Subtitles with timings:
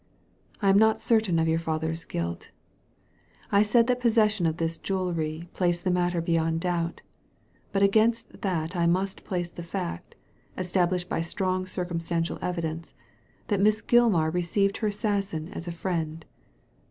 [0.63, 2.49] "I am not certain of your father's guilt
[3.51, 7.03] I said that the possession of this jewellery placed the matter beyond doubt;
[7.71, 10.15] but against that I must place the fact—
[10.57, 12.95] established by strong circum stantial evidence—
[13.49, 16.25] ^that Miss Gilmar received her assassin as a friend.